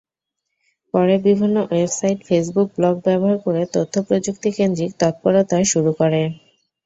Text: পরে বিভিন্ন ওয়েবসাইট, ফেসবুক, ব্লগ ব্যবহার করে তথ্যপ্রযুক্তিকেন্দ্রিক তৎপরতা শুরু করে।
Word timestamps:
পরে 0.93 1.15
বিভিন্ন 1.27 1.57
ওয়েবসাইট, 1.65 2.17
ফেসবুক, 2.27 2.67
ব্লগ 2.77 2.95
ব্যবহার 3.05 3.37
করে 3.45 3.61
তথ্যপ্রযুক্তিকেন্দ্রিক 3.73 4.91
তৎপরতা 5.01 5.57
শুরু 5.71 5.91
করে। 5.99 6.21